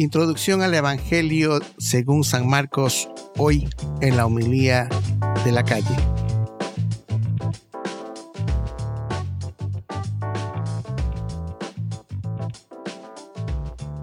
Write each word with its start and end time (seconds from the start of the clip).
Introducción 0.00 0.62
al 0.62 0.72
Evangelio 0.72 1.60
según 1.76 2.24
San 2.24 2.48
Marcos, 2.48 3.10
hoy 3.36 3.68
en 4.00 4.16
la 4.16 4.24
homilía 4.24 4.88
de 5.44 5.52
la 5.52 5.62
calle. 5.62 5.94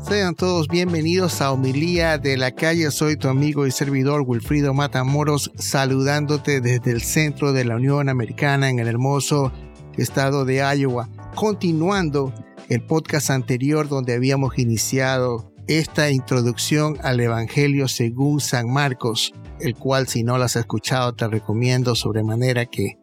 Sean 0.07 0.36
todos 0.36 0.68
bienvenidos 0.68 1.41
a 1.41 1.51
Homilía 1.51 2.19
de 2.19 2.37
la 2.37 2.51
Calle. 2.51 2.91
Soy 2.91 3.18
tu 3.18 3.27
amigo 3.27 3.65
y 3.65 3.71
servidor 3.71 4.21
Wilfrido 4.21 4.75
Matamoros, 4.75 5.51
saludándote 5.55 6.61
desde 6.61 6.91
el 6.91 7.01
centro 7.01 7.54
de 7.54 7.65
la 7.65 7.77
Unión 7.77 8.07
Americana 8.07 8.69
en 8.69 8.77
el 8.77 8.87
hermoso 8.87 9.51
estado 9.97 10.45
de 10.45 10.57
Iowa. 10.57 11.09
Continuando 11.33 12.32
el 12.69 12.86
podcast 12.86 13.32
anterior 13.32 13.87
donde 13.87 14.14
habíamos 14.14 14.59
iniciado 14.59 15.57
esta 15.67 16.09
introducción 16.11 16.97
al 17.03 17.19
Evangelio 17.19 17.89
según 17.89 18.39
San 18.39 18.71
Marcos, 18.71 19.33
el 19.59 19.75
cual 19.75 20.07
si 20.07 20.23
no 20.23 20.37
lo 20.37 20.45
has 20.45 20.55
escuchado 20.55 21.13
te 21.13 21.27
recomiendo 21.27 21.93
sobremanera 21.93 22.65
que 22.65 22.97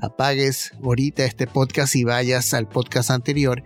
apagues 0.00 0.72
ahorita 0.82 1.24
este 1.24 1.48
podcast 1.48 1.96
y 1.96 2.04
vayas 2.04 2.54
al 2.54 2.68
podcast 2.68 3.10
anterior. 3.10 3.62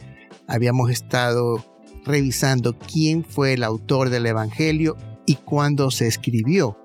Habíamos 0.47 0.91
estado 0.91 1.65
revisando 2.07 2.79
quién 2.79 3.25
fue 3.25 3.53
el 3.53 3.63
autor 3.63 4.09
del 4.09 4.25
Evangelio 4.25 4.97
y 5.27 5.35
cuándo 5.35 5.91
se 5.91 6.07
escribió. 6.07 6.79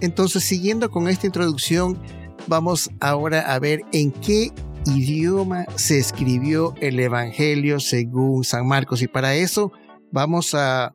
Entonces, 0.00 0.44
siguiendo 0.44 0.90
con 0.90 1.08
esta 1.08 1.26
introducción, 1.26 2.00
vamos 2.46 2.90
ahora 3.00 3.40
a 3.52 3.58
ver 3.58 3.82
en 3.92 4.12
qué 4.12 4.50
idioma 4.86 5.66
se 5.74 5.98
escribió 5.98 6.72
el 6.80 6.98
Evangelio 6.98 7.80
según 7.80 8.44
San 8.44 8.66
Marcos. 8.66 9.02
Y 9.02 9.08
para 9.08 9.34
eso 9.34 9.72
vamos 10.12 10.54
a 10.54 10.94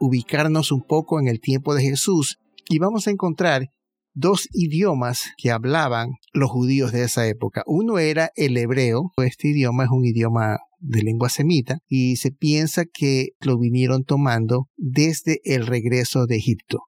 ubicarnos 0.00 0.72
un 0.72 0.82
poco 0.82 1.20
en 1.20 1.28
el 1.28 1.40
tiempo 1.40 1.74
de 1.74 1.82
Jesús 1.82 2.38
y 2.68 2.78
vamos 2.78 3.06
a 3.06 3.10
encontrar 3.10 3.68
dos 4.14 4.48
idiomas 4.52 5.30
que 5.36 5.50
hablaban 5.50 6.10
los 6.32 6.50
judíos 6.50 6.92
de 6.92 7.04
esa 7.04 7.26
época. 7.26 7.62
Uno 7.66 7.98
era 7.98 8.30
el 8.36 8.56
hebreo, 8.56 9.12
este 9.18 9.48
idioma 9.48 9.84
es 9.84 9.90
un 9.90 10.04
idioma 10.04 10.58
de 10.78 11.02
lengua 11.02 11.28
semita 11.28 11.78
y 11.88 12.16
se 12.16 12.30
piensa 12.30 12.84
que 12.84 13.28
lo 13.40 13.58
vinieron 13.58 14.04
tomando 14.04 14.68
desde 14.76 15.40
el 15.44 15.66
regreso 15.66 16.26
de 16.26 16.36
Egipto. 16.36 16.80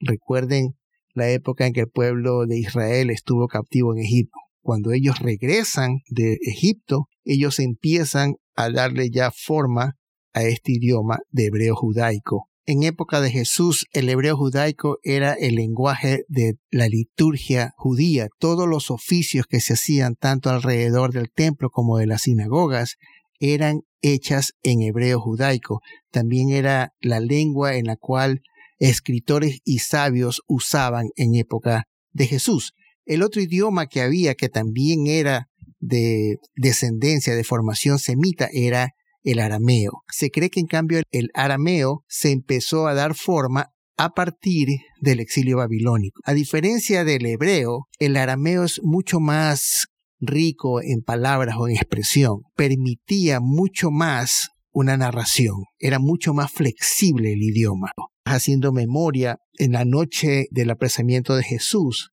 Recuerden 0.00 0.74
la 1.14 1.30
época 1.30 1.66
en 1.66 1.72
que 1.72 1.80
el 1.80 1.90
pueblo 1.90 2.44
de 2.46 2.58
Israel 2.58 3.10
estuvo 3.10 3.46
cautivo 3.46 3.94
en 3.94 4.00
Egipto. 4.00 4.38
Cuando 4.60 4.92
ellos 4.92 5.20
regresan 5.20 6.00
de 6.08 6.38
Egipto, 6.42 7.06
ellos 7.24 7.60
empiezan 7.60 8.34
a 8.56 8.70
darle 8.70 9.10
ya 9.10 9.30
forma 9.30 9.94
a 10.34 10.42
este 10.42 10.72
idioma 10.72 11.20
de 11.30 11.46
hebreo 11.46 11.74
judaico. 11.74 12.48
En 12.66 12.82
época 12.82 13.20
de 13.20 13.30
Jesús, 13.30 13.86
el 13.92 14.08
hebreo 14.08 14.36
judaico 14.36 14.98
era 15.02 15.34
el 15.34 15.56
lenguaje 15.56 16.24
de 16.28 16.54
la 16.70 16.88
liturgia 16.88 17.72
judía. 17.76 18.28
Todos 18.38 18.66
los 18.66 18.90
oficios 18.90 19.46
que 19.46 19.60
se 19.60 19.74
hacían 19.74 20.14
tanto 20.14 20.48
alrededor 20.48 21.12
del 21.12 21.30
templo 21.30 21.68
como 21.70 21.98
de 21.98 22.06
las 22.06 22.22
sinagogas 22.22 22.96
eran 23.38 23.80
hechas 24.00 24.52
en 24.62 24.80
hebreo 24.80 25.20
judaico. 25.20 25.80
También 26.10 26.50
era 26.50 26.92
la 27.00 27.20
lengua 27.20 27.76
en 27.76 27.84
la 27.84 27.96
cual 27.96 28.40
escritores 28.78 29.58
y 29.64 29.80
sabios 29.80 30.40
usaban 30.46 31.08
en 31.16 31.34
época 31.34 31.84
de 32.12 32.26
Jesús. 32.26 32.72
El 33.04 33.22
otro 33.22 33.42
idioma 33.42 33.86
que 33.86 34.00
había 34.00 34.34
que 34.34 34.48
también 34.48 35.06
era 35.06 35.48
de 35.80 36.38
descendencia, 36.56 37.34
de 37.34 37.44
formación 37.44 37.98
semita, 37.98 38.48
era 38.52 38.92
el 39.24 39.40
arameo. 39.40 40.02
Se 40.08 40.30
cree 40.30 40.50
que 40.50 40.60
en 40.60 40.66
cambio 40.66 41.02
el 41.10 41.30
arameo 41.34 42.04
se 42.06 42.30
empezó 42.30 42.86
a 42.86 42.94
dar 42.94 43.14
forma 43.14 43.70
a 43.96 44.10
partir 44.10 44.68
del 45.00 45.20
exilio 45.20 45.58
babilónico. 45.58 46.20
A 46.24 46.34
diferencia 46.34 47.04
del 47.04 47.26
hebreo, 47.26 47.86
el 47.98 48.16
arameo 48.16 48.64
es 48.64 48.80
mucho 48.82 49.20
más 49.20 49.86
rico 50.20 50.82
en 50.82 51.02
palabras 51.02 51.56
o 51.58 51.68
en 51.68 51.74
expresión. 51.74 52.42
Permitía 52.54 53.40
mucho 53.40 53.90
más 53.90 54.48
una 54.72 54.96
narración. 54.96 55.64
Era 55.78 55.98
mucho 55.98 56.34
más 56.34 56.50
flexible 56.50 57.32
el 57.32 57.42
idioma. 57.42 57.92
Haciendo 58.24 58.72
memoria, 58.72 59.38
en 59.58 59.72
la 59.72 59.84
noche 59.84 60.46
del 60.50 60.70
apresamiento 60.70 61.36
de 61.36 61.44
Jesús, 61.44 62.10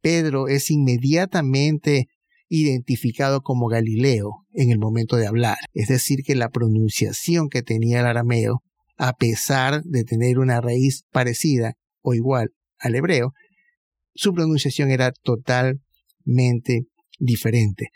Pedro 0.00 0.48
es 0.48 0.70
inmediatamente 0.70 2.08
identificado 2.50 3.40
como 3.40 3.68
Galileo 3.68 4.44
en 4.52 4.70
el 4.70 4.78
momento 4.78 5.16
de 5.16 5.26
hablar. 5.26 5.56
Es 5.72 5.88
decir, 5.88 6.22
que 6.24 6.34
la 6.34 6.50
pronunciación 6.50 7.48
que 7.48 7.62
tenía 7.62 8.00
el 8.00 8.06
arameo, 8.06 8.62
a 8.98 9.14
pesar 9.14 9.82
de 9.84 10.04
tener 10.04 10.38
una 10.38 10.60
raíz 10.60 11.04
parecida 11.10 11.74
o 12.02 12.12
igual 12.12 12.50
al 12.78 12.96
hebreo, 12.96 13.32
su 14.14 14.34
pronunciación 14.34 14.90
era 14.90 15.12
totalmente 15.12 16.82
diferente. 17.18 17.88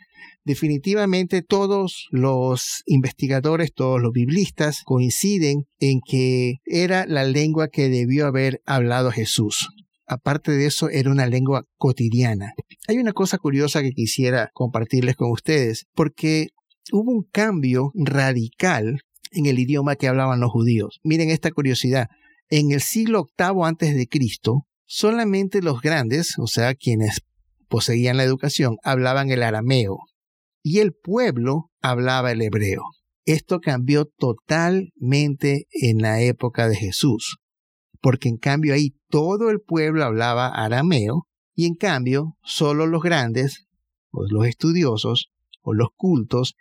Definitivamente 0.44 1.42
todos 1.42 2.06
los 2.10 2.82
investigadores, 2.86 3.72
todos 3.74 4.00
los 4.00 4.12
biblistas 4.12 4.82
coinciden 4.84 5.64
en 5.80 6.00
que 6.06 6.58
era 6.64 7.06
la 7.06 7.24
lengua 7.24 7.68
que 7.68 7.88
debió 7.88 8.26
haber 8.26 8.60
hablado 8.66 9.10
Jesús 9.10 9.68
aparte 10.06 10.52
de 10.52 10.66
eso, 10.66 10.88
era 10.88 11.10
una 11.10 11.26
lengua 11.26 11.64
cotidiana. 11.76 12.52
Hay 12.88 12.98
una 12.98 13.12
cosa 13.12 13.38
curiosa 13.38 13.82
que 13.82 13.92
quisiera 13.92 14.50
compartirles 14.52 15.16
con 15.16 15.30
ustedes, 15.30 15.86
porque 15.94 16.48
hubo 16.92 17.12
un 17.12 17.24
cambio 17.30 17.90
radical 17.94 19.00
en 19.30 19.46
el 19.46 19.58
idioma 19.58 19.96
que 19.96 20.08
hablaban 20.08 20.40
los 20.40 20.50
judíos. 20.50 21.00
Miren 21.02 21.30
esta 21.30 21.50
curiosidad. 21.50 22.08
En 22.50 22.72
el 22.72 22.80
siglo 22.80 23.30
VIII 23.38 23.64
antes 23.64 23.94
de 23.94 24.06
Cristo, 24.06 24.66
solamente 24.84 25.62
los 25.62 25.80
grandes, 25.80 26.34
o 26.38 26.46
sea, 26.46 26.74
quienes 26.74 27.20
poseían 27.68 28.16
la 28.16 28.24
educación, 28.24 28.76
hablaban 28.84 29.30
el 29.30 29.42
arameo 29.42 29.98
y 30.62 30.78
el 30.78 30.92
pueblo 30.92 31.70
hablaba 31.80 32.32
el 32.32 32.42
hebreo. 32.42 32.82
Esto 33.26 33.60
cambió 33.60 34.04
totalmente 34.04 35.66
en 35.72 35.98
la 35.98 36.20
época 36.20 36.68
de 36.68 36.76
Jesús 36.76 37.38
porque 38.04 38.28
en 38.28 38.36
cambio 38.36 38.74
ahí 38.74 38.94
todo 39.08 39.48
el 39.48 39.62
pueblo 39.62 40.04
hablaba 40.04 40.48
arameo 40.48 41.26
y 41.54 41.64
en 41.64 41.74
cambio 41.74 42.36
solo 42.42 42.86
los 42.86 43.02
grandes, 43.02 43.66
o 44.10 44.26
los 44.28 44.46
estudiosos, 44.46 45.30
o 45.62 45.72
los 45.72 45.88
cultos, 45.96 46.54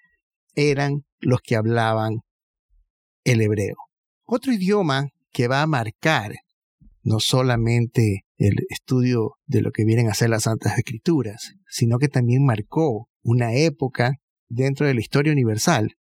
eran 0.55 1.03
los 1.19 1.41
que 1.41 1.57
hablaban 1.57 2.21
el 3.25 3.41
hebreo. 3.41 3.75
Otro 4.23 4.53
idioma 4.53 5.09
que 5.33 5.49
va 5.49 5.61
a 5.61 5.67
marcar 5.67 6.31
no 7.01 7.19
solamente 7.19 8.23
el 8.37 8.55
estudio 8.69 9.33
de 9.45 9.63
lo 9.63 9.71
que 9.71 9.83
vienen 9.83 10.07
a 10.07 10.13
ser 10.13 10.29
las 10.29 10.43
Santas 10.43 10.77
Escrituras, 10.77 11.55
sino 11.67 11.97
que 11.97 12.07
también 12.07 12.45
marcó 12.45 13.09
una 13.21 13.53
época 13.53 14.13
dentro 14.47 14.87
de 14.87 14.93
la 14.93 15.01
historia 15.01 15.33
universal, 15.33 15.97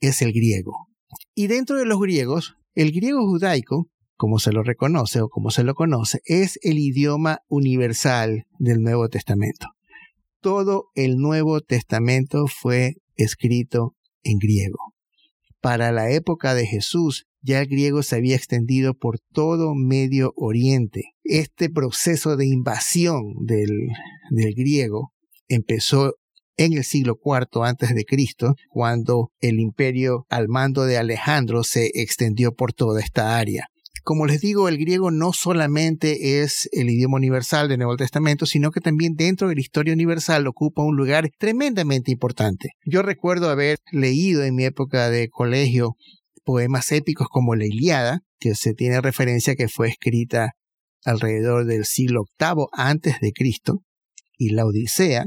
es 0.00 0.20
el 0.20 0.34
griego. 0.34 0.88
Y 1.34 1.46
dentro 1.46 1.78
de 1.78 1.86
los 1.86 1.98
griegos, 1.98 2.56
el 2.74 2.92
griego 2.92 3.26
judaico 3.26 3.88
como 4.22 4.38
se 4.38 4.52
lo 4.52 4.62
reconoce 4.62 5.20
o 5.20 5.28
como 5.28 5.50
se 5.50 5.64
lo 5.64 5.74
conoce, 5.74 6.20
es 6.26 6.56
el 6.62 6.78
idioma 6.78 7.40
universal 7.48 8.44
del 8.60 8.80
Nuevo 8.80 9.08
Testamento. 9.08 9.66
Todo 10.40 10.84
el 10.94 11.16
Nuevo 11.16 11.60
Testamento 11.60 12.46
fue 12.46 12.98
escrito 13.16 13.96
en 14.22 14.38
griego. 14.38 14.78
Para 15.60 15.90
la 15.90 16.08
época 16.12 16.54
de 16.54 16.66
Jesús, 16.66 17.24
ya 17.40 17.62
el 17.62 17.66
griego 17.66 18.04
se 18.04 18.14
había 18.14 18.36
extendido 18.36 18.94
por 18.94 19.18
todo 19.32 19.74
Medio 19.74 20.32
Oriente. 20.36 21.02
Este 21.24 21.68
proceso 21.68 22.36
de 22.36 22.46
invasión 22.46 23.22
del, 23.44 23.88
del 24.30 24.54
griego 24.54 25.12
empezó 25.48 26.14
en 26.56 26.74
el 26.74 26.84
siglo 26.84 27.18
IV 27.24 27.64
antes 27.64 27.92
de 27.92 28.04
Cristo, 28.04 28.54
cuando 28.68 29.32
el 29.40 29.58
imperio 29.58 30.26
al 30.28 30.46
mando 30.46 30.84
de 30.84 30.96
Alejandro 30.96 31.64
se 31.64 31.90
extendió 31.94 32.54
por 32.54 32.72
toda 32.72 33.00
esta 33.00 33.36
área. 33.36 33.66
Como 34.04 34.26
les 34.26 34.40
digo, 34.40 34.68
el 34.68 34.78
griego 34.78 35.12
no 35.12 35.32
solamente 35.32 36.42
es 36.42 36.68
el 36.72 36.90
idioma 36.90 37.18
universal 37.18 37.68
del 37.68 37.78
Nuevo 37.78 37.96
Testamento, 37.96 38.46
sino 38.46 38.72
que 38.72 38.80
también 38.80 39.14
dentro 39.14 39.48
de 39.48 39.54
la 39.54 39.60
historia 39.60 39.94
universal 39.94 40.46
ocupa 40.48 40.82
un 40.82 40.96
lugar 40.96 41.30
tremendamente 41.38 42.10
importante. 42.10 42.70
Yo 42.84 43.02
recuerdo 43.02 43.48
haber 43.48 43.78
leído 43.92 44.42
en 44.42 44.56
mi 44.56 44.64
época 44.64 45.08
de 45.08 45.28
colegio 45.28 45.94
poemas 46.44 46.90
épicos 46.90 47.28
como 47.30 47.54
la 47.54 47.64
Iliada, 47.64 48.20
que 48.40 48.56
se 48.56 48.74
tiene 48.74 49.00
referencia 49.00 49.54
que 49.54 49.68
fue 49.68 49.88
escrita 49.88 50.50
alrededor 51.04 51.66
del 51.66 51.84
siglo 51.84 52.24
VIII 52.40 52.66
antes 52.72 53.20
de 53.20 53.30
Cristo, 53.32 53.82
y 54.36 54.50
la 54.50 54.66
Odisea, 54.66 55.26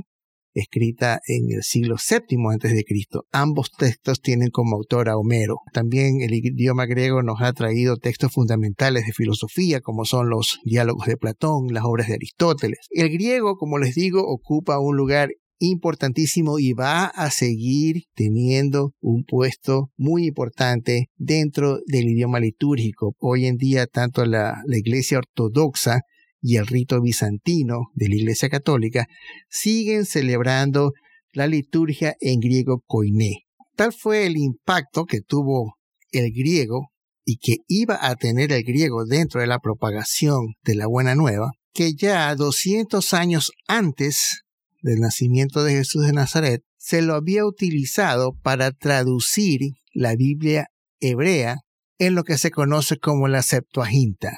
escrita 0.56 1.19
en 1.28 1.52
el 1.52 1.63
siglo 1.63 1.96
VII 1.98 2.38
a.C. 2.48 2.86
Ambos 3.31 3.72
textos 3.72 4.22
tienen 4.22 4.50
como 4.50 4.78
autor 4.78 5.10
a 5.10 5.18
Homero. 5.18 5.57
También 5.74 6.22
el 6.22 6.34
idioma 6.34 6.86
griego 6.86 7.22
nos 7.22 7.42
ha 7.42 7.54
traído 7.54 7.98
textos 7.98 8.31
fundamentales 8.31 9.06
de 9.06 9.13
filosofía, 9.13 9.81
como 9.81 10.06
son 10.06 10.30
los 10.30 10.60
diálogos 10.63 11.06
de 11.06 11.18
Platón, 11.18 11.68
las 11.72 11.84
obras 11.84 12.07
de 12.07 12.16
Aristóteles. 12.16 12.88
El 12.90 13.10
griego, 13.10 13.57
como 13.57 13.78
les 13.78 13.94
digo, 13.96 14.25
ocupa 14.25 14.80
un 14.80 14.96
lugar 14.98 15.30
importantísimo 15.60 16.60
y 16.60 16.74
va 16.74 17.06
a 17.06 17.30
seguir 17.31 18.04
teniendo 18.13 18.94
un 19.00 19.24
puesto 19.24 19.92
muy 19.98 20.28
importante 20.28 21.07
dentro 21.16 21.80
del 21.86 22.10
idioma 22.10 22.40
litúrgico. 22.40 23.16
Hoy 23.19 23.46
en 23.46 23.57
día, 23.57 23.88
tanto 23.88 24.25
la, 24.25 24.62
la 24.66 24.78
Iglesia 24.78 25.19
Ortodoxa 25.19 26.02
y 26.47 26.57
el 26.57 26.68
rito 26.68 27.01
bizantino 27.01 27.88
de 27.95 28.07
la 28.07 28.15
Iglesia 28.18 28.50
Católica 28.50 29.07
siguen 29.50 30.06
celebrando 30.06 30.92
la 31.33 31.47
liturgia 31.47 32.15
en 32.19 32.39
griego 32.39 32.83
koiné. 32.86 33.45
Tal 33.75 33.92
fue 33.94 34.27
el 34.27 34.38
impacto 34.38 35.06
que 35.06 35.21
tuvo 35.21 35.74
el 36.12 36.31
griego 36.31 36.92
y 37.25 37.38
que 37.38 37.57
iba 37.68 37.97
a 38.00 38.15
tener 38.15 38.51
el 38.51 38.63
griego 38.63 39.06
dentro 39.06 39.42
de 39.42 39.47
la 39.47 39.57
propagación 39.57 40.53
de 40.63 40.75
la 40.75 40.86
buena 40.86 41.15
nueva, 41.15 41.50
que 41.74 41.95
ya 41.95 42.36
200 42.36 43.15
años 43.15 43.51
antes 43.68 44.44
del 44.83 45.00
nacimiento 45.00 45.63
de 45.63 45.74
Jesús 45.74 46.06
de 46.06 46.13
Nazaret, 46.13 46.62
se 46.77 47.01
lo 47.01 47.15
había 47.15 47.44
utilizado 47.44 48.33
para 48.44 48.69
traducir 48.69 49.62
la 49.95 50.15
Biblia 50.15 50.68
hebrea 51.00 51.62
en 51.97 52.13
lo 52.13 52.24
que 52.24 52.38
se 52.38 52.51
conoce 52.51 53.00
como 53.00 53.27
la 53.27 53.42
Septuaginta, 53.42 54.38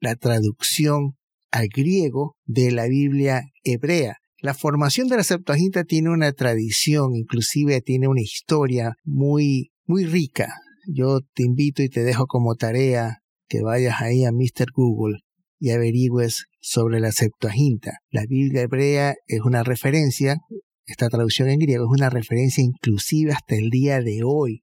la 0.00 0.16
traducción 0.16 1.16
al 1.56 1.68
griego 1.68 2.36
de 2.44 2.70
la 2.70 2.86
Biblia 2.86 3.42
hebrea. 3.64 4.16
La 4.38 4.54
formación 4.54 5.08
de 5.08 5.16
la 5.16 5.24
Septuaginta 5.24 5.84
tiene 5.84 6.10
una 6.10 6.32
tradición, 6.32 7.14
inclusive 7.14 7.80
tiene 7.80 8.08
una 8.08 8.20
historia 8.20 8.94
muy, 9.04 9.70
muy 9.86 10.04
rica. 10.04 10.48
Yo 10.86 11.20
te 11.34 11.42
invito 11.42 11.82
y 11.82 11.88
te 11.88 12.04
dejo 12.04 12.26
como 12.26 12.54
tarea 12.54 13.18
que 13.48 13.62
vayas 13.62 14.00
ahí 14.00 14.24
a 14.24 14.32
Mr. 14.32 14.66
Google 14.74 15.20
y 15.58 15.70
averigües 15.70 16.46
sobre 16.60 17.00
la 17.00 17.12
Septuaginta. 17.12 17.98
La 18.10 18.24
Biblia 18.26 18.62
hebrea 18.62 19.14
es 19.26 19.40
una 19.40 19.62
referencia, 19.62 20.36
esta 20.84 21.08
traducción 21.08 21.48
en 21.48 21.58
griego 21.58 21.84
es 21.84 21.98
una 21.98 22.10
referencia 22.10 22.62
inclusive 22.62 23.32
hasta 23.32 23.56
el 23.56 23.70
día 23.70 24.00
de 24.00 24.20
hoy 24.24 24.62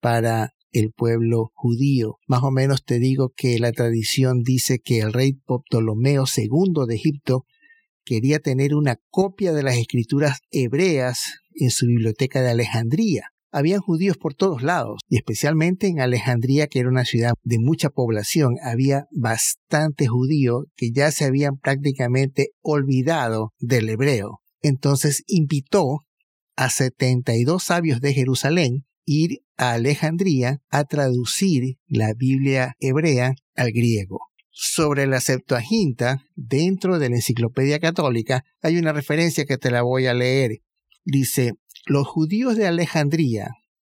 para 0.00 0.52
el 0.72 0.92
pueblo 0.92 1.50
judío. 1.54 2.16
Más 2.26 2.42
o 2.42 2.50
menos 2.50 2.84
te 2.84 2.98
digo 2.98 3.32
que 3.36 3.58
la 3.58 3.72
tradición 3.72 4.42
dice 4.42 4.78
que 4.78 5.00
el 5.00 5.12
rey 5.12 5.34
Ptolomeo 5.46 6.24
II 6.36 6.86
de 6.86 6.94
Egipto 6.94 7.44
quería 8.04 8.40
tener 8.40 8.74
una 8.74 8.98
copia 9.10 9.52
de 9.52 9.62
las 9.62 9.76
escrituras 9.76 10.40
hebreas 10.50 11.40
en 11.54 11.70
su 11.70 11.86
biblioteca 11.86 12.42
de 12.42 12.50
Alejandría. 12.50 13.24
Habían 13.52 13.80
judíos 13.80 14.16
por 14.16 14.34
todos 14.34 14.62
lados, 14.62 15.00
y 15.08 15.16
especialmente 15.16 15.88
en 15.88 16.00
Alejandría, 16.00 16.68
que 16.68 16.78
era 16.78 16.88
una 16.88 17.04
ciudad 17.04 17.34
de 17.42 17.58
mucha 17.58 17.90
población, 17.90 18.54
había 18.62 19.06
bastante 19.10 20.06
judíos 20.06 20.66
que 20.76 20.92
ya 20.92 21.10
se 21.10 21.24
habían 21.24 21.56
prácticamente 21.56 22.50
olvidado 22.62 23.52
del 23.58 23.88
hebreo. 23.88 24.40
Entonces 24.62 25.24
invitó 25.26 26.04
a 26.56 26.70
72 26.70 27.64
sabios 27.64 28.00
de 28.00 28.14
Jerusalén 28.14 28.84
ir 29.04 29.40
a 29.60 29.72
Alejandría 29.72 30.62
a 30.70 30.84
traducir 30.84 31.76
la 31.86 32.14
Biblia 32.14 32.76
hebrea 32.80 33.34
al 33.54 33.72
griego. 33.72 34.20
Sobre 34.48 35.06
la 35.06 35.20
Septuaginta, 35.20 36.24
dentro 36.34 36.98
de 36.98 37.10
la 37.10 37.16
Enciclopedia 37.16 37.78
Católica, 37.78 38.42
hay 38.62 38.78
una 38.78 38.94
referencia 38.94 39.44
que 39.44 39.58
te 39.58 39.70
la 39.70 39.82
voy 39.82 40.06
a 40.06 40.14
leer. 40.14 40.62
Dice, 41.04 41.52
los 41.84 42.08
judíos 42.08 42.56
de 42.56 42.66
Alejandría, 42.66 43.50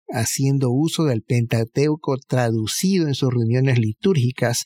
haciendo 0.07 0.71
uso 0.71 1.03
del 1.03 1.21
Pentateuco 1.21 2.17
traducido 2.17 3.07
en 3.07 3.13
sus 3.13 3.31
reuniones 3.31 3.77
litúrgicas, 3.77 4.65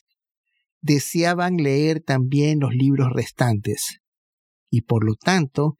deseaban 0.80 1.58
leer 1.58 2.00
también 2.00 2.58
los 2.58 2.74
libros 2.74 3.12
restantes, 3.12 4.00
y 4.70 4.80
por 4.80 5.04
lo 5.04 5.14
tanto 5.14 5.76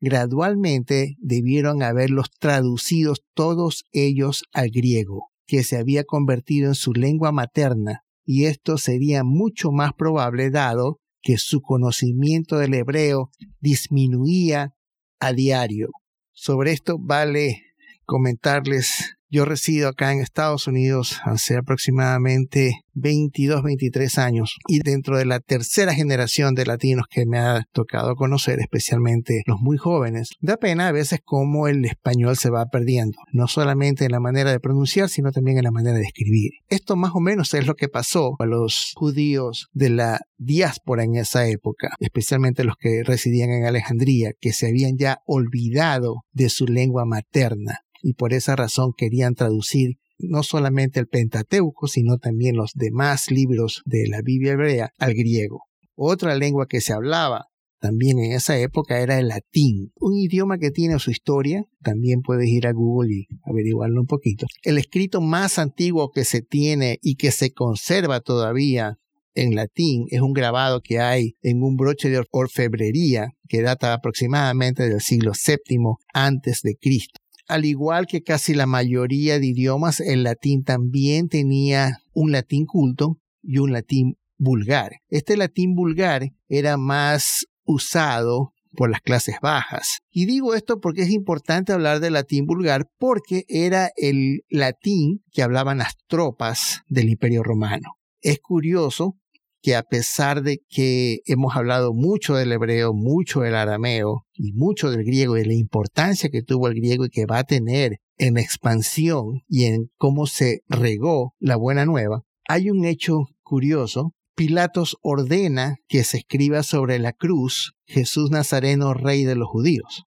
gradualmente 0.00 1.16
debieron 1.18 1.82
haberlos 1.82 2.30
traducidos 2.38 3.22
todos 3.34 3.84
ellos 3.92 4.44
al 4.52 4.70
griego, 4.70 5.30
que 5.46 5.62
se 5.62 5.76
había 5.76 6.04
convertido 6.04 6.68
en 6.68 6.74
su 6.74 6.92
lengua 6.92 7.32
materna, 7.32 8.02
y 8.24 8.44
esto 8.44 8.78
sería 8.78 9.24
mucho 9.24 9.70
más 9.70 9.92
probable 9.94 10.50
dado 10.50 11.00
que 11.22 11.38
su 11.38 11.60
conocimiento 11.60 12.58
del 12.58 12.74
hebreo 12.74 13.30
disminuía 13.60 14.74
a 15.18 15.32
diario. 15.32 15.88
Sobre 16.32 16.72
esto 16.72 16.98
vale 17.00 17.62
comentarles 18.04 19.15
yo 19.28 19.44
resido 19.44 19.88
acá 19.88 20.12
en 20.12 20.20
Estados 20.20 20.66
Unidos 20.66 21.20
hace 21.24 21.56
aproximadamente 21.56 22.82
22, 22.94 23.62
23 23.62 24.18
años 24.18 24.56
y 24.68 24.78
dentro 24.78 25.18
de 25.18 25.26
la 25.26 25.40
tercera 25.40 25.94
generación 25.94 26.54
de 26.54 26.64
latinos 26.64 27.06
que 27.10 27.26
me 27.26 27.38
ha 27.38 27.64
tocado 27.72 28.14
conocer, 28.14 28.58
especialmente 28.60 29.42
los 29.46 29.60
muy 29.60 29.76
jóvenes, 29.76 30.30
da 30.40 30.56
pena 30.56 30.88
a 30.88 30.92
veces 30.92 31.20
cómo 31.22 31.68
el 31.68 31.84
español 31.84 32.36
se 32.36 32.50
va 32.50 32.66
perdiendo, 32.66 33.18
no 33.32 33.48
solamente 33.48 34.04
en 34.04 34.12
la 34.12 34.20
manera 34.20 34.50
de 34.50 34.60
pronunciar, 34.60 35.08
sino 35.08 35.30
también 35.30 35.58
en 35.58 35.64
la 35.64 35.70
manera 35.70 35.98
de 35.98 36.04
escribir. 36.04 36.52
Esto 36.68 36.96
más 36.96 37.12
o 37.14 37.20
menos 37.20 37.52
es 37.54 37.66
lo 37.66 37.74
que 37.74 37.88
pasó 37.88 38.36
a 38.38 38.46
los 38.46 38.92
judíos 38.94 39.68
de 39.72 39.90
la 39.90 40.20
diáspora 40.38 41.04
en 41.04 41.16
esa 41.16 41.46
época, 41.48 41.90
especialmente 42.00 42.64
los 42.64 42.76
que 42.78 43.02
residían 43.04 43.50
en 43.50 43.66
Alejandría, 43.66 44.30
que 44.40 44.52
se 44.52 44.68
habían 44.68 44.96
ya 44.96 45.18
olvidado 45.26 46.22
de 46.32 46.48
su 46.48 46.66
lengua 46.66 47.04
materna 47.04 47.80
y 48.02 48.14
por 48.14 48.32
esa 48.32 48.56
razón 48.56 48.92
querían 48.96 49.34
traducir 49.34 49.96
no 50.18 50.42
solamente 50.42 51.00
el 51.00 51.08
Pentateuco, 51.08 51.88
sino 51.88 52.18
también 52.18 52.56
los 52.56 52.72
demás 52.74 53.30
libros 53.30 53.82
de 53.84 54.08
la 54.08 54.22
Biblia 54.22 54.52
hebrea 54.52 54.90
al 54.98 55.14
griego. 55.14 55.64
Otra 55.94 56.34
lengua 56.34 56.66
que 56.66 56.80
se 56.80 56.92
hablaba 56.92 57.46
también 57.78 58.18
en 58.18 58.32
esa 58.32 58.58
época 58.58 59.00
era 59.00 59.18
el 59.18 59.28
latín, 59.28 59.92
un 60.00 60.16
idioma 60.16 60.58
que 60.58 60.70
tiene 60.70 60.98
su 60.98 61.10
historia, 61.10 61.64
también 61.82 62.22
puedes 62.22 62.48
ir 62.48 62.66
a 62.66 62.72
Google 62.72 63.14
y 63.14 63.26
averiguarlo 63.44 64.00
un 64.00 64.06
poquito. 64.06 64.46
El 64.62 64.78
escrito 64.78 65.20
más 65.20 65.58
antiguo 65.58 66.10
que 66.10 66.24
se 66.24 66.40
tiene 66.40 66.98
y 67.02 67.16
que 67.16 67.30
se 67.30 67.52
conserva 67.52 68.20
todavía 68.20 68.96
en 69.34 69.54
latín 69.54 70.06
es 70.08 70.20
un 70.20 70.32
grabado 70.32 70.80
que 70.80 70.98
hay 70.98 71.34
en 71.42 71.62
un 71.62 71.76
broche 71.76 72.08
de 72.08 72.24
orfebrería 72.30 73.32
que 73.48 73.60
data 73.60 73.92
aproximadamente 73.92 74.88
del 74.88 75.00
siglo 75.00 75.32
VII 75.32 75.78
antes 76.14 76.62
de 76.62 76.76
Cristo. 76.80 77.20
Al 77.48 77.64
igual 77.64 78.06
que 78.06 78.22
casi 78.22 78.54
la 78.54 78.66
mayoría 78.66 79.38
de 79.38 79.46
idiomas, 79.46 80.00
el 80.00 80.24
latín 80.24 80.64
también 80.64 81.28
tenía 81.28 81.98
un 82.12 82.32
latín 82.32 82.66
culto 82.66 83.18
y 83.42 83.58
un 83.58 83.72
latín 83.72 84.16
vulgar. 84.36 84.92
Este 85.08 85.36
latín 85.36 85.74
vulgar 85.74 86.32
era 86.48 86.76
más 86.76 87.46
usado 87.64 88.52
por 88.76 88.90
las 88.90 89.00
clases 89.00 89.36
bajas. 89.40 90.00
Y 90.10 90.26
digo 90.26 90.54
esto 90.54 90.80
porque 90.80 91.02
es 91.02 91.10
importante 91.10 91.72
hablar 91.72 92.00
del 92.00 92.12
latín 92.12 92.46
vulgar 92.46 92.88
porque 92.98 93.44
era 93.48 93.90
el 93.96 94.42
latín 94.48 95.22
que 95.32 95.42
hablaban 95.42 95.78
las 95.78 95.96
tropas 96.06 96.82
del 96.88 97.08
Imperio 97.08 97.42
Romano. 97.42 97.96
Es 98.20 98.38
curioso 98.40 99.16
que 99.66 99.74
a 99.74 99.82
pesar 99.82 100.44
de 100.44 100.60
que 100.68 101.22
hemos 101.24 101.56
hablado 101.56 101.92
mucho 101.92 102.36
del 102.36 102.52
hebreo, 102.52 102.92
mucho 102.94 103.40
del 103.40 103.56
arameo 103.56 104.24
y 104.32 104.52
mucho 104.52 104.92
del 104.92 105.02
griego 105.02 105.36
y 105.36 105.40
de 105.40 105.46
la 105.46 105.54
importancia 105.54 106.30
que 106.30 106.42
tuvo 106.42 106.68
el 106.68 106.74
griego 106.74 107.04
y 107.04 107.08
que 107.08 107.26
va 107.26 107.40
a 107.40 107.44
tener 107.44 107.96
en 108.16 108.38
expansión 108.38 109.40
y 109.48 109.64
en 109.64 109.90
cómo 109.96 110.28
se 110.28 110.60
regó 110.68 111.34
la 111.40 111.56
buena 111.56 111.84
nueva, 111.84 112.22
hay 112.46 112.70
un 112.70 112.84
hecho 112.84 113.24
curioso. 113.42 114.12
Pilatos 114.36 114.98
ordena 115.02 115.74
que 115.88 116.04
se 116.04 116.18
escriba 116.18 116.62
sobre 116.62 117.00
la 117.00 117.12
cruz 117.12 117.72
Jesús 117.86 118.30
Nazareno, 118.30 118.94
rey 118.94 119.24
de 119.24 119.34
los 119.34 119.48
judíos. 119.48 120.04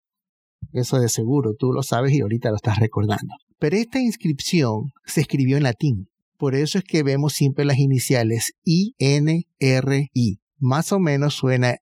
Eso 0.71 0.99
de 0.99 1.09
seguro, 1.09 1.53
tú 1.59 1.73
lo 1.73 1.83
sabes 1.83 2.13
y 2.13 2.21
ahorita 2.21 2.51
lo 2.51 2.55
estás 2.55 2.79
recordando. 2.79 3.33
Pero 3.57 3.75
esta 3.75 3.99
inscripción 3.99 4.91
se 5.03 5.19
escribió 5.19 5.57
en 5.57 5.63
latín. 5.63 6.08
Por 6.39 6.55
eso 6.55 6.77
es 6.77 6.85
que 6.85 7.03
vemos 7.03 7.33
siempre 7.33 7.65
las 7.65 7.79
iniciales 7.79 8.53
I, 8.63 8.95
N, 8.97 9.45
R, 9.59 10.09
I. 10.13 10.39
Más 10.57 10.93
o 10.93 10.99
menos 10.99 11.33
suena 11.33 11.75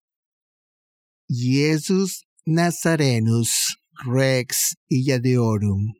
Jesus 1.29 2.25
Nazarenus 2.43 3.77
Rex 4.03 4.77
Illadeorum. 4.87 5.93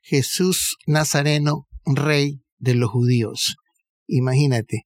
Jesús 0.00 0.78
Nazareno, 0.86 1.68
Rey 1.84 2.40
de 2.56 2.74
los 2.74 2.90
Judíos. 2.90 3.56
Imagínate, 4.06 4.84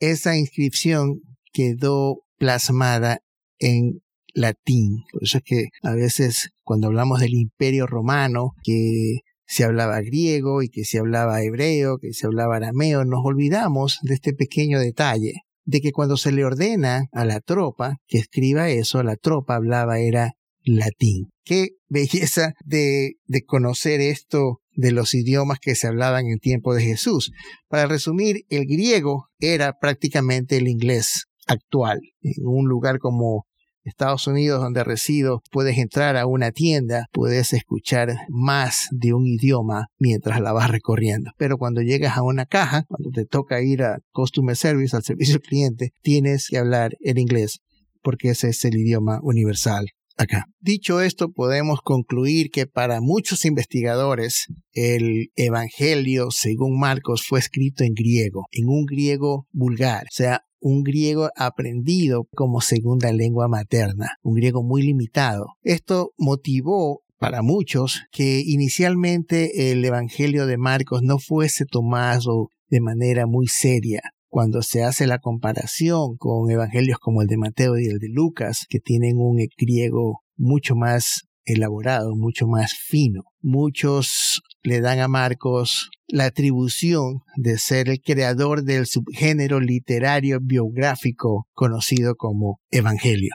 esa 0.00 0.34
inscripción 0.34 1.20
quedó 1.52 2.22
plasmada 2.38 3.18
en 3.58 4.00
latín. 4.32 5.04
Por 5.12 5.24
eso 5.24 5.38
es 5.38 5.44
que 5.44 5.68
a 5.82 5.92
veces 5.92 6.52
cuando 6.62 6.86
hablamos 6.86 7.20
del 7.20 7.34
imperio 7.34 7.86
romano, 7.86 8.52
que 8.62 9.18
se 9.48 9.64
hablaba 9.64 10.02
griego 10.02 10.62
y 10.62 10.68
que 10.68 10.84
se 10.84 10.98
hablaba 10.98 11.42
hebreo, 11.42 11.96
que 11.98 12.12
se 12.12 12.26
hablaba 12.26 12.56
arameo, 12.56 13.04
nos 13.04 13.20
olvidamos 13.24 13.98
de 14.02 14.14
este 14.14 14.34
pequeño 14.34 14.78
detalle, 14.78 15.42
de 15.64 15.80
que 15.80 15.90
cuando 15.90 16.18
se 16.18 16.32
le 16.32 16.44
ordena 16.44 17.06
a 17.12 17.24
la 17.24 17.40
tropa 17.40 17.96
que 18.06 18.18
escriba 18.18 18.68
eso, 18.68 19.02
la 19.02 19.16
tropa 19.16 19.56
hablaba 19.56 20.00
era 20.00 20.34
latín. 20.64 21.30
Qué 21.44 21.68
belleza 21.88 22.52
de, 22.66 23.14
de 23.24 23.42
conocer 23.42 24.02
esto 24.02 24.60
de 24.72 24.92
los 24.92 25.14
idiomas 25.14 25.58
que 25.60 25.74
se 25.74 25.86
hablaban 25.86 26.26
en 26.26 26.38
tiempo 26.38 26.74
de 26.74 26.82
Jesús. 26.82 27.32
Para 27.68 27.86
resumir, 27.86 28.42
el 28.50 28.66
griego 28.66 29.28
era 29.40 29.78
prácticamente 29.80 30.58
el 30.58 30.68
inglés 30.68 31.24
actual. 31.46 32.00
En 32.20 32.44
un 32.44 32.68
lugar 32.68 32.98
como 32.98 33.46
Estados 33.88 34.26
Unidos, 34.26 34.60
donde 34.60 34.84
resido, 34.84 35.42
puedes 35.50 35.78
entrar 35.78 36.16
a 36.16 36.26
una 36.26 36.52
tienda, 36.52 37.06
puedes 37.12 37.52
escuchar 37.52 38.16
más 38.28 38.88
de 38.90 39.12
un 39.12 39.26
idioma 39.26 39.88
mientras 39.98 40.40
la 40.40 40.52
vas 40.52 40.70
recorriendo. 40.70 41.32
Pero 41.36 41.58
cuando 41.58 41.80
llegas 41.82 42.16
a 42.16 42.22
una 42.22 42.46
caja, 42.46 42.84
cuando 42.88 43.10
te 43.10 43.24
toca 43.24 43.60
ir 43.62 43.82
a 43.82 43.98
Customer 44.12 44.56
Service, 44.56 44.94
al 44.94 45.02
servicio 45.02 45.36
al 45.36 45.42
cliente, 45.42 45.92
tienes 46.02 46.48
que 46.48 46.58
hablar 46.58 46.96
el 47.00 47.18
inglés 47.18 47.60
porque 48.02 48.30
ese 48.30 48.50
es 48.50 48.64
el 48.64 48.76
idioma 48.76 49.20
universal 49.22 49.86
acá. 50.16 50.46
Dicho 50.60 51.00
esto, 51.00 51.30
podemos 51.30 51.80
concluir 51.82 52.50
que 52.50 52.66
para 52.66 53.00
muchos 53.00 53.44
investigadores 53.44 54.46
el 54.72 55.28
Evangelio, 55.36 56.30
según 56.30 56.78
Marcos, 56.78 57.24
fue 57.26 57.38
escrito 57.38 57.84
en 57.84 57.94
griego, 57.94 58.46
en 58.50 58.68
un 58.68 58.84
griego 58.84 59.46
vulgar, 59.52 60.04
o 60.04 60.14
sea, 60.14 60.42
un 60.60 60.82
griego 60.82 61.30
aprendido 61.36 62.26
como 62.34 62.60
segunda 62.60 63.12
lengua 63.12 63.48
materna, 63.48 64.16
un 64.22 64.34
griego 64.34 64.62
muy 64.62 64.82
limitado. 64.82 65.46
Esto 65.62 66.12
motivó 66.16 67.02
para 67.18 67.42
muchos 67.42 68.02
que 68.12 68.42
inicialmente 68.44 69.72
el 69.72 69.84
Evangelio 69.84 70.46
de 70.46 70.56
Marcos 70.56 71.02
no 71.02 71.18
fuese 71.18 71.64
tomado 71.64 72.48
de 72.68 72.80
manera 72.80 73.26
muy 73.26 73.48
seria, 73.48 74.00
cuando 74.28 74.62
se 74.62 74.84
hace 74.84 75.06
la 75.06 75.18
comparación 75.18 76.16
con 76.16 76.50
evangelios 76.50 76.98
como 76.98 77.22
el 77.22 77.28
de 77.28 77.38
Mateo 77.38 77.78
y 77.78 77.86
el 77.86 77.98
de 77.98 78.08
Lucas, 78.08 78.66
que 78.68 78.78
tienen 78.78 79.16
un 79.18 79.38
griego 79.56 80.20
mucho 80.36 80.76
más 80.76 81.22
elaborado, 81.44 82.14
mucho 82.14 82.46
más 82.46 82.72
fino. 82.74 83.22
Muchos 83.40 84.42
le 84.62 84.80
dan 84.80 85.00
a 85.00 85.08
Marcos 85.08 85.90
la 86.06 86.24
atribución 86.24 87.20
de 87.36 87.58
ser 87.58 87.88
el 87.88 88.00
creador 88.00 88.64
del 88.64 88.86
subgénero 88.86 89.60
literario 89.60 90.38
biográfico 90.40 91.46
conocido 91.52 92.16
como 92.16 92.60
Evangelio. 92.70 93.34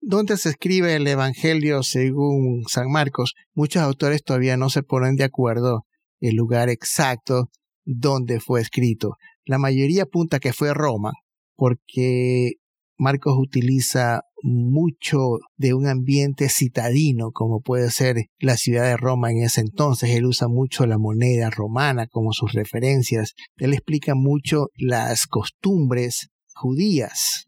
¿Dónde 0.00 0.36
se 0.38 0.48
escribe 0.50 0.96
el 0.96 1.06
Evangelio 1.06 1.82
según 1.82 2.64
San 2.68 2.90
Marcos? 2.90 3.34
Muchos 3.54 3.82
autores 3.82 4.22
todavía 4.22 4.56
no 4.56 4.70
se 4.70 4.82
ponen 4.82 5.16
de 5.16 5.24
acuerdo 5.24 5.84
el 6.20 6.36
lugar 6.36 6.68
exacto 6.68 7.50
donde 7.84 8.40
fue 8.40 8.60
escrito. 8.60 9.16
La 9.44 9.58
mayoría 9.58 10.04
apunta 10.04 10.38
que 10.38 10.52
fue 10.52 10.72
Roma, 10.72 11.12
porque 11.56 12.52
Marcos 12.96 13.34
utiliza 13.38 14.22
mucho 14.42 15.38
de 15.56 15.74
un 15.74 15.86
ambiente 15.86 16.48
citadino, 16.48 17.30
como 17.32 17.60
puede 17.60 17.90
ser 17.90 18.16
la 18.38 18.56
ciudad 18.56 18.84
de 18.84 18.96
Roma 18.96 19.30
en 19.30 19.42
ese 19.42 19.60
entonces. 19.60 20.10
Él 20.10 20.26
usa 20.26 20.48
mucho 20.48 20.86
la 20.86 20.98
moneda 20.98 21.50
romana 21.50 22.06
como 22.06 22.32
sus 22.32 22.52
referencias. 22.52 23.34
Él 23.56 23.72
explica 23.72 24.14
mucho 24.14 24.68
las 24.76 25.26
costumbres 25.26 26.28
judías. 26.54 27.46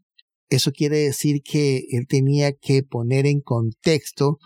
Eso 0.49 0.71
quiere 0.73 0.99
decir 0.99 1.41
que 1.43 1.83
él 1.91 2.07
tenía 2.07 2.53
que 2.53 2.83
poner 2.83 3.27
en 3.27 3.41
contexto 3.41 4.39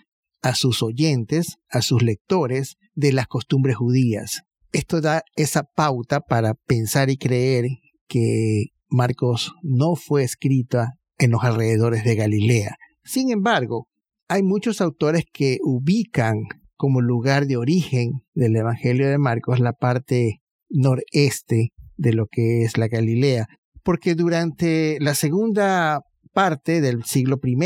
a 0.43 0.55
sus 0.55 0.83
oyentes, 0.83 1.57
a 1.69 1.83
sus 1.83 2.03
lectores, 2.03 2.77
de 2.95 3.13
las 3.13 3.27
costumbres 3.27 3.77
judías. 3.77 4.43
Esto 4.73 5.01
da 5.01 5.23
esa 5.35 5.65
pauta 5.65 6.21
para 6.21 6.55
pensar 6.55 7.11
y 7.11 7.17
creer 7.17 7.67
que 8.09 8.67
Marcos 8.89 9.53
no 9.63 9.97
fue 9.97 10.23
escrita 10.23 10.93
en 11.19 11.31
los 11.31 11.45
alrededores 11.45 12.05
de 12.05 12.15
Galilea. 12.15 12.77
Sin 13.05 13.31
embargo, 13.31 13.89
hay 14.29 14.43
muchos 14.43 14.81
autores 14.81 15.25
que 15.33 15.59
ubican 15.63 16.37
como 16.77 17.01
lugar 17.01 17.47
de 17.47 17.57
origen 17.57 18.23
del 18.35 18.57
Evangelio 18.57 19.09
de 19.09 19.19
Marcos 19.19 19.61
la 19.61 19.73
parte 19.73 20.41
noreste 20.69 21.73
de 21.97 22.13
lo 22.13 22.27
que 22.27 22.63
es 22.63 22.77
la 22.77 22.89
Galilea, 22.89 23.47
porque 23.83 24.15
durante 24.15 24.99
la 25.01 25.15
segunda 25.15 26.01
parte 26.33 26.81
del 26.81 27.05
siglo 27.05 27.41
I, 27.43 27.57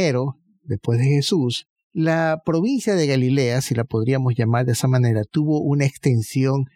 después 0.62 0.98
de 0.98 1.06
Jesús, 1.06 1.66
la 1.92 2.40
provincia 2.44 2.94
de 2.94 3.06
Galilea, 3.08 3.62
si 3.62 3.74
la 3.74 3.84
podríamos 3.84 4.34
llamar 4.36 4.64
de 4.64 4.72
esa 4.72 4.86
manera, 4.86 5.22
tuvo 5.24 5.60
una 5.60 5.86
extensión 5.86 6.66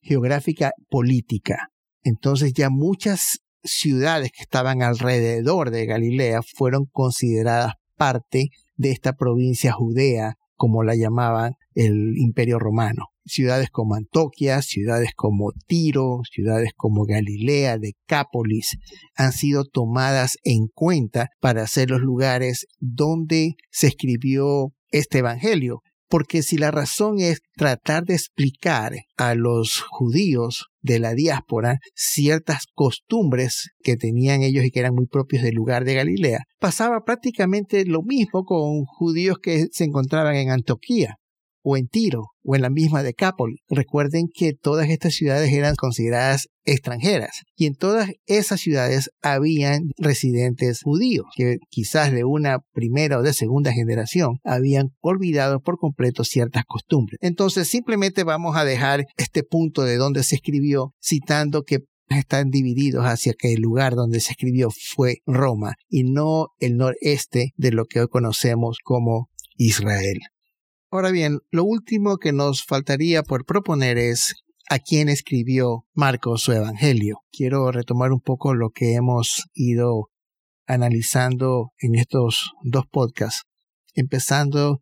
geográfica 0.00 0.72
política. 0.88 1.68
Entonces 2.02 2.54
ya 2.54 2.70
muchas 2.70 3.41
ciudades 3.64 4.30
que 4.32 4.42
estaban 4.42 4.82
alrededor 4.82 5.70
de 5.70 5.86
Galilea 5.86 6.40
fueron 6.42 6.86
consideradas 6.90 7.74
parte 7.96 8.48
de 8.76 8.90
esta 8.90 9.12
provincia 9.14 9.72
judea, 9.72 10.34
como 10.54 10.82
la 10.82 10.94
llamaban 10.94 11.54
el 11.74 12.14
imperio 12.18 12.58
romano. 12.58 13.06
Ciudades 13.24 13.70
como 13.70 13.94
Antoquia, 13.94 14.62
ciudades 14.62 15.10
como 15.14 15.52
Tiro, 15.66 16.20
ciudades 16.30 16.70
como 16.76 17.04
Galilea, 17.04 17.78
Decápolis, 17.78 18.76
han 19.16 19.32
sido 19.32 19.64
tomadas 19.64 20.36
en 20.42 20.66
cuenta 20.72 21.28
para 21.40 21.66
ser 21.66 21.90
los 21.90 22.00
lugares 22.00 22.66
donde 22.80 23.54
se 23.70 23.88
escribió 23.88 24.72
este 24.90 25.18
Evangelio 25.18 25.82
porque 26.12 26.42
si 26.42 26.58
la 26.58 26.70
razón 26.70 27.20
es 27.20 27.40
tratar 27.56 28.04
de 28.04 28.12
explicar 28.12 28.92
a 29.16 29.34
los 29.34 29.80
judíos 29.80 30.66
de 30.82 30.98
la 30.98 31.14
diáspora 31.14 31.78
ciertas 31.94 32.66
costumbres 32.74 33.70
que 33.82 33.96
tenían 33.96 34.42
ellos 34.42 34.62
y 34.62 34.70
que 34.70 34.80
eran 34.80 34.94
muy 34.94 35.06
propios 35.06 35.42
del 35.42 35.54
lugar 35.54 35.86
de 35.86 35.94
Galilea, 35.94 36.40
pasaba 36.60 37.04
prácticamente 37.06 37.86
lo 37.86 38.02
mismo 38.02 38.44
con 38.44 38.84
judíos 38.84 39.38
que 39.42 39.68
se 39.72 39.84
encontraban 39.84 40.34
en 40.34 40.50
Antioquía 40.50 41.16
o 41.62 41.76
en 41.76 41.88
Tiro 41.88 42.28
o 42.44 42.56
en 42.56 42.62
la 42.62 42.70
misma 42.70 43.02
Decápolis. 43.02 43.60
Recuerden 43.68 44.26
que 44.32 44.52
todas 44.52 44.88
estas 44.88 45.14
ciudades 45.14 45.52
eran 45.52 45.74
consideradas 45.76 46.48
extranjeras 46.64 47.42
y 47.56 47.66
en 47.66 47.74
todas 47.74 48.10
esas 48.26 48.60
ciudades 48.60 49.10
habían 49.20 49.90
residentes 49.96 50.80
judíos 50.82 51.26
que 51.36 51.56
quizás 51.70 52.12
de 52.12 52.24
una 52.24 52.58
primera 52.72 53.18
o 53.18 53.22
de 53.22 53.32
segunda 53.32 53.72
generación 53.72 54.38
habían 54.44 54.90
olvidado 55.00 55.60
por 55.60 55.78
completo 55.78 56.24
ciertas 56.24 56.64
costumbres. 56.66 57.18
Entonces 57.20 57.68
simplemente 57.68 58.24
vamos 58.24 58.56
a 58.56 58.64
dejar 58.64 59.06
este 59.16 59.42
punto 59.42 59.82
de 59.82 59.96
donde 59.96 60.22
se 60.22 60.36
escribió 60.36 60.94
citando 61.00 61.62
que 61.62 61.78
están 62.08 62.50
divididos 62.50 63.04
hacia 63.04 63.32
que 63.32 63.52
el 63.52 63.60
lugar 63.60 63.94
donde 63.94 64.20
se 64.20 64.32
escribió 64.32 64.68
fue 64.70 65.18
Roma 65.26 65.74
y 65.88 66.04
no 66.04 66.48
el 66.58 66.76
noreste 66.76 67.52
de 67.56 67.72
lo 67.72 67.84
que 67.86 68.00
hoy 68.00 68.08
conocemos 68.08 68.78
como 68.82 69.28
Israel. 69.56 70.18
Ahora 70.94 71.10
bien, 71.10 71.38
lo 71.50 71.64
último 71.64 72.18
que 72.18 72.34
nos 72.34 72.64
faltaría 72.64 73.22
por 73.22 73.46
proponer 73.46 73.96
es 73.96 74.34
a 74.68 74.78
quién 74.78 75.08
escribió 75.08 75.86
Marcos 75.94 76.42
su 76.42 76.52
Evangelio. 76.52 77.20
Quiero 77.32 77.72
retomar 77.72 78.12
un 78.12 78.20
poco 78.20 78.52
lo 78.52 78.68
que 78.68 78.92
hemos 78.92 79.46
ido 79.54 80.10
analizando 80.66 81.70
en 81.78 81.94
estos 81.94 82.52
dos 82.62 82.84
podcasts, 82.92 83.44
empezando 83.94 84.80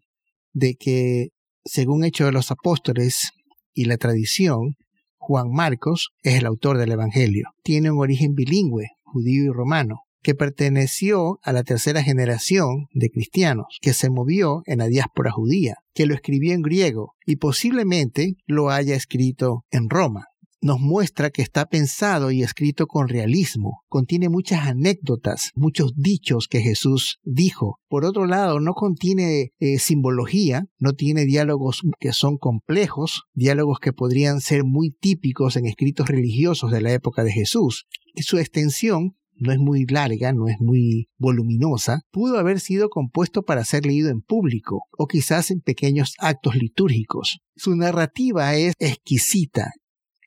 de 0.53 0.75
que, 0.75 1.29
según 1.65 2.03
Hecho 2.03 2.25
de 2.25 2.33
los 2.33 2.51
Apóstoles 2.51 3.31
y 3.73 3.85
la 3.85 3.97
tradición, 3.97 4.75
Juan 5.17 5.53
Marcos 5.53 6.11
es 6.25 6.35
el 6.41 6.47
autor 6.47 6.77
del 6.77 6.91
Evangelio. 6.91 7.51
Tiene 7.63 7.93
un 7.93 8.01
origen 8.01 8.35
bilingüe, 8.35 8.89
judío 9.05 9.45
y 9.45 9.49
romano 9.51 10.01
que 10.23 10.35
perteneció 10.35 11.39
a 11.43 11.53
la 11.53 11.63
tercera 11.63 12.03
generación 12.03 12.87
de 12.93 13.11
cristianos, 13.11 13.79
que 13.81 13.95
se 13.95 14.11
movió 14.11 14.63
en 14.67 14.79
la 14.79 14.87
diáspora 14.87 15.31
judía, 15.31 15.77
que 15.95 16.07
lo 16.07 16.15
escribió 16.15 16.55
en 16.55 16.63
griego 16.63 17.15
y 17.27 17.37
posiblemente 17.37 18.35
lo 18.47 18.71
haya 18.71 18.95
escrito 18.95 19.65
en 19.71 19.89
Roma 19.89 20.31
nos 20.63 20.79
muestra 20.79 21.31
que 21.31 21.43
está 21.43 21.67
pensado 21.67 22.31
y 22.31 22.43
escrito 22.43 22.87
con 22.87 23.09
realismo. 23.09 23.83
Contiene 23.89 24.29
muchas 24.29 24.67
anécdotas, 24.67 25.53
muchos 25.55 25.93
dichos 25.97 26.49
que 26.49 26.61
Jesús 26.61 27.19
dijo. 27.25 27.79
Por 27.89 28.05
otro 28.05 28.27
lado, 28.27 28.61
no 28.61 28.75
contiene 28.75 29.53
eh, 29.59 29.79
simbología, 29.79 30.67
no 30.79 30.93
tiene 30.93 31.25
diálogos 31.25 31.83
que 31.99 32.13
son 32.13 32.37
complejos, 32.37 33.23
diálogos 33.33 33.79
que 33.81 33.93
podrían 33.93 34.41
ser 34.41 34.65
muy 34.65 34.91
típicos 34.91 35.57
en 35.57 35.67
escritos 35.67 36.09
religiosos 36.09 36.71
de 36.71 36.83
la 36.83 36.93
época 36.93 37.25
de 37.25 37.33
Jesús. 37.33 37.87
Y 38.15 38.23
su 38.23 38.39
extensión 38.39 39.17
no 39.41 39.53
es 39.53 39.59
muy 39.59 39.87
larga, 39.87 40.33
no 40.33 40.47
es 40.47 40.57
muy 40.61 41.09
voluminosa, 41.19 42.03
pudo 42.13 42.39
haber 42.39 42.61
sido 42.61 42.91
compuesto 42.91 43.43
para 43.43 43.65
ser 43.65 43.87
leído 43.87 44.11
en 44.11 44.21
público 44.21 44.85
o 44.97 45.07
quizás 45.07 45.51
en 45.51 45.61
pequeños 45.61 46.15
actos 46.19 46.55
litúrgicos. 46.55 47.41
Su 47.57 47.75
narrativa 47.75 48.55
es 48.55 48.75
exquisita, 48.79 49.73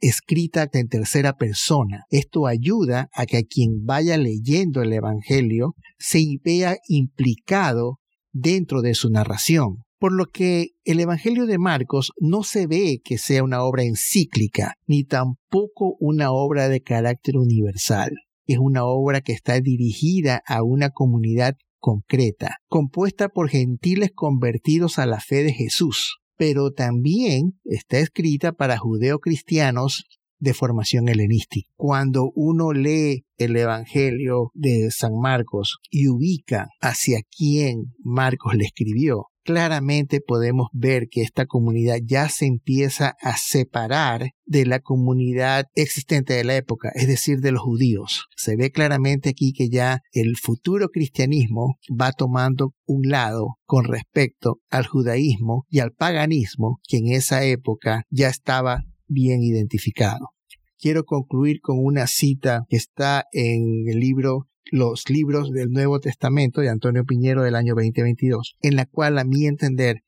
escrita 0.02 0.68
en 0.74 0.88
tercera 0.88 1.34
persona. 1.34 2.06
Esto 2.10 2.48
ayuda 2.48 3.10
a 3.14 3.26
que 3.26 3.44
quien 3.46 3.86
vaya 3.86 4.18
leyendo 4.18 4.82
el 4.82 4.92
Evangelio 4.92 5.76
se 5.98 6.24
vea 6.44 6.78
implicado 6.88 8.00
dentro 8.32 8.82
de 8.82 8.96
su 8.96 9.10
narración. 9.10 9.84
Por 10.00 10.12
lo 10.12 10.26
que 10.26 10.72
el 10.84 11.00
Evangelio 11.00 11.46
de 11.46 11.60
Marcos 11.60 12.12
no 12.20 12.44
se 12.44 12.68
ve 12.68 13.00
que 13.02 13.18
sea 13.18 13.44
una 13.44 13.64
obra 13.64 13.84
encíclica, 13.84 14.74
ni 14.86 15.06
tampoco 15.06 15.96
una 16.00 16.32
obra 16.32 16.68
de 16.68 16.82
carácter 16.82 17.38
universal 17.38 18.12
es 18.46 18.58
una 18.60 18.86
obra 18.86 19.22
que 19.22 19.34
está 19.34 19.60
dirigida 19.60 20.42
a 20.48 20.64
una 20.64 20.90
comunidad 20.90 21.56
concreta, 21.80 22.58
compuesta 22.68 23.30
por 23.30 23.50
gentiles 23.50 24.12
convertidos 24.14 25.00
a 25.00 25.06
la 25.06 25.20
fe 25.20 25.44
de 25.44 25.54
Jesús, 25.54 26.18
pero 26.38 26.72
también 26.72 27.60
está 27.66 28.00
escrita 28.00 28.54
para 28.54 28.78
judeocristianos 28.78 30.06
de 30.40 30.54
formación 30.54 31.08
helenística. 31.08 31.70
Cuando 31.76 32.32
uno 32.36 32.74
lee 32.74 33.26
el 33.38 33.56
Evangelio 33.56 34.52
de 34.54 34.92
San 34.92 35.14
Marcos 35.22 35.78
y 35.90 36.10
ubica 36.10 36.68
hacia 36.82 37.22
quién 37.36 37.94
Marcos 38.04 38.56
le 38.56 38.66
escribió, 38.66 39.28
claramente 39.44 40.22
podemos 40.22 40.68
ver 40.74 41.08
que 41.10 41.22
esta 41.22 41.46
comunidad 41.46 41.98
ya 42.04 42.30
se 42.30 42.46
empieza 42.46 43.16
a 43.22 43.38
separar 43.38 44.32
de 44.46 44.66
la 44.66 44.80
comunidad 44.80 45.68
existente 45.76 46.34
de 46.34 46.44
la 46.44 46.56
época, 46.56 46.92
es 46.96 47.08
decir, 47.08 47.40
de 47.40 47.52
los 47.52 47.62
judíos. 47.62 48.28
Se 48.36 48.56
ve 48.56 48.72
claramente 48.72 49.30
aquí 49.30 49.54
que 49.54 49.70
ya 49.70 50.02
el 50.12 50.36
futuro 50.38 50.90
cristianismo 50.90 51.78
va 51.90 52.12
tomando 52.12 52.74
un 52.86 53.10
lado 53.10 53.58
con 53.66 53.86
respecto 53.86 54.60
al 54.70 54.86
judaísmo 54.86 55.66
y 55.70 55.80
al 55.80 55.92
paganismo 55.92 56.80
que 56.88 56.98
en 56.98 57.14
esa 57.14 57.44
época 57.44 58.04
ya 58.10 58.30
estaba 58.30 58.84
bien 59.08 59.42
identificado. 59.42 60.30
Quiero 60.78 61.06
concluir 61.06 61.62
con 61.62 61.78
una 61.80 62.08
cita 62.08 62.66
que 62.68 62.76
está 62.76 63.26
en 63.32 63.88
el 63.88 64.00
libro 64.00 64.48
los 64.72 65.10
libros 65.10 65.52
del 65.52 65.70
Nuevo 65.70 66.00
Testamento 66.00 66.62
de 66.62 66.70
Antonio 66.70 67.04
Piñero 67.06 67.44
del 67.44 67.56
año 67.56 67.76
2022, 67.76 68.56
en 68.62 68.76
la 68.76 68.86
cual 68.86 69.18
a 69.18 69.24
mi 69.24 69.46
entender 69.46 70.04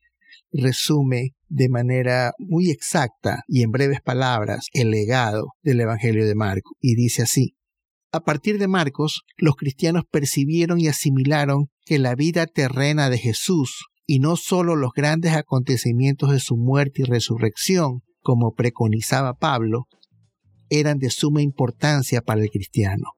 resume 0.51 1.35
de 1.47 1.69
manera 1.69 2.33
muy 2.39 2.69
exacta 2.69 3.43
y 3.47 3.61
en 3.61 3.71
breves 3.71 4.01
palabras 4.01 4.67
el 4.73 4.91
legado 4.91 5.53
del 5.61 5.81
Evangelio 5.81 6.25
de 6.25 6.35
Marcos. 6.35 6.73
Y 6.79 6.95
dice 6.95 7.23
así, 7.23 7.55
a 8.11 8.21
partir 8.21 8.57
de 8.57 8.67
Marcos, 8.67 9.23
los 9.37 9.55
cristianos 9.55 10.03
percibieron 10.09 10.79
y 10.79 10.87
asimilaron 10.87 11.67
que 11.85 11.99
la 11.99 12.15
vida 12.15 12.47
terrena 12.47 13.09
de 13.09 13.17
Jesús, 13.17 13.85
y 14.07 14.19
no 14.19 14.37
sólo 14.37 14.75
los 14.75 14.91
grandes 14.93 15.33
acontecimientos 15.33 16.31
de 16.31 16.39
su 16.39 16.55
muerte 16.55 17.01
y 17.01 17.05
resurrección, 17.05 18.03
como 18.21 18.53
preconizaba 18.53 19.33
Pablo, 19.33 19.87
eran 20.69 20.97
de 20.99 21.09
suma 21.09 21.41
importancia 21.41 22.21
para 22.21 22.41
el 22.41 22.49
cristiano 22.49 23.15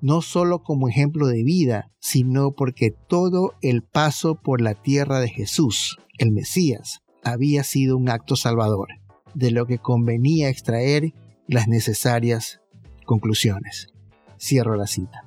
no 0.00 0.22
solo 0.22 0.62
como 0.62 0.88
ejemplo 0.88 1.26
de 1.26 1.42
vida, 1.42 1.90
sino 1.98 2.52
porque 2.52 2.90
todo 3.08 3.54
el 3.62 3.82
paso 3.82 4.36
por 4.36 4.60
la 4.60 4.74
tierra 4.74 5.20
de 5.20 5.28
Jesús, 5.28 5.98
el 6.18 6.32
Mesías, 6.32 7.00
había 7.22 7.64
sido 7.64 7.96
un 7.96 8.08
acto 8.08 8.36
salvador, 8.36 8.88
de 9.34 9.50
lo 9.50 9.66
que 9.66 9.78
convenía 9.78 10.48
extraer 10.48 11.12
las 11.46 11.68
necesarias 11.68 12.60
conclusiones. 13.04 13.88
Cierro 14.38 14.76
la 14.76 14.86
cita. 14.86 15.24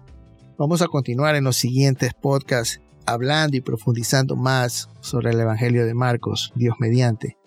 Vamos 0.58 0.82
a 0.82 0.88
continuar 0.88 1.36
en 1.36 1.44
los 1.44 1.58
siguientes 1.58 2.14
podcasts 2.14 2.82
hablando 3.06 3.58
y 3.58 3.62
profundizando 3.62 4.36
más 4.36 4.90
sobre 5.02 5.32
el 5.32 5.40
Evangelio 5.40 5.86
de 5.86 5.94
Marcos, 5.94 6.54
Dios 6.56 6.76
mediante. 6.80 7.38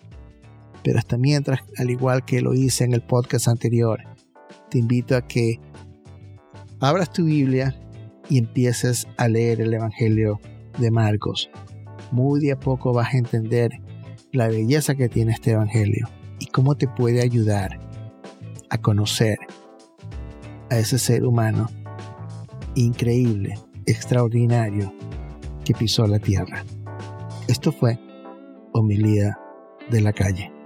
Pero 0.83 0.99
hasta 0.99 1.17
mientras, 1.17 1.61
al 1.77 1.89
igual 1.89 2.23
que 2.23 2.41
lo 2.41 2.53
hice 2.53 2.83
en 2.83 2.93
el 2.93 3.01
podcast 3.01 3.47
anterior, 3.47 3.99
te 4.69 4.77
invito 4.77 5.15
a 5.15 5.27
que 5.27 5.59
abras 6.79 7.11
tu 7.11 7.25
Biblia 7.25 7.75
y 8.29 8.37
empieces 8.37 9.07
a 9.17 9.27
leer 9.27 9.61
el 9.61 9.73
Evangelio 9.73 10.39
de 10.77 10.91
Marcos. 10.91 11.49
Muy 12.11 12.39
de 12.39 12.51
a 12.53 12.59
poco 12.59 12.93
vas 12.93 13.13
a 13.13 13.17
entender 13.17 13.71
la 14.31 14.47
belleza 14.47 14.95
que 14.95 15.09
tiene 15.09 15.31
este 15.31 15.51
Evangelio 15.51 16.07
y 16.39 16.47
cómo 16.47 16.75
te 16.75 16.87
puede 16.87 17.21
ayudar 17.21 17.79
a 18.69 18.77
conocer 18.77 19.37
a 20.69 20.77
ese 20.77 20.99
ser 20.99 21.25
humano 21.25 21.67
increíble, 22.75 23.57
extraordinario 23.85 24.93
que 25.63 25.73
pisó 25.73 26.05
la 26.07 26.19
tierra. 26.19 26.63
Esto 27.47 27.71
fue 27.71 27.99
Homilía 28.73 29.37
de 29.89 30.01
la 30.01 30.13
Calle. 30.13 30.56